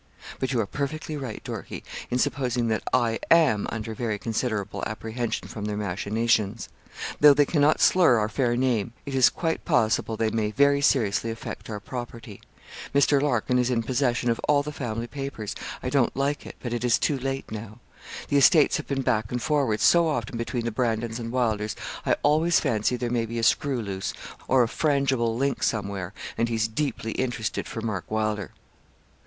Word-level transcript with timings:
'But 0.39 0.51
you 0.51 0.59
are 0.59 0.65
perfectly 0.65 1.15
right, 1.15 1.43
Dorkie, 1.43 1.83
in 2.09 2.17
supposing 2.17 2.69
that 2.69 2.81
I 2.91 3.19
am 3.29 3.67
under 3.69 3.93
very 3.93 4.17
considerable 4.17 4.83
apprehension 4.87 5.47
from 5.47 5.65
their 5.65 5.77
machinations. 5.77 6.69
Though 7.19 7.35
they 7.35 7.45
cannot 7.45 7.79
slur 7.79 8.17
our 8.17 8.27
fair 8.27 8.57
fame, 8.57 8.93
it 9.05 9.13
is 9.13 9.29
quite 9.29 9.63
possible 9.63 10.17
they 10.17 10.31
may 10.31 10.49
very 10.49 10.81
seriously 10.81 11.29
affect 11.29 11.69
our 11.69 11.79
property. 11.79 12.41
Mr. 12.95 13.21
Larkin 13.21 13.59
is 13.59 13.69
in 13.69 13.83
possession 13.83 14.31
of 14.31 14.39
all 14.47 14.63
the 14.63 14.71
family 14.71 15.05
papers. 15.05 15.53
I 15.83 15.91
don't 15.91 16.17
like 16.17 16.47
it, 16.47 16.55
but 16.63 16.73
it 16.73 16.83
is 16.83 16.97
too 16.97 17.19
late 17.19 17.51
now. 17.51 17.77
The 18.29 18.37
estates 18.37 18.77
have 18.77 18.87
been 18.87 19.03
back 19.03 19.31
and 19.31 19.39
forward 19.39 19.81
so 19.81 20.07
often 20.07 20.35
between 20.35 20.65
the 20.65 20.71
Brandons 20.71 21.19
and 21.19 21.31
Wylders, 21.31 21.75
I 22.07 22.15
always 22.23 22.59
fancy 22.59 22.95
there 22.95 23.11
may 23.11 23.27
be 23.27 23.37
a 23.37 23.43
screw 23.43 23.79
loose, 23.79 24.15
or 24.47 24.63
a 24.63 24.67
frangible 24.67 25.37
link 25.37 25.61
somewhere, 25.61 26.11
and 26.39 26.49
he's 26.49 26.67
deeply 26.67 27.11
interested 27.11 27.67
for 27.67 27.81
Mark 27.81 28.09
Wylder.' 28.09 28.49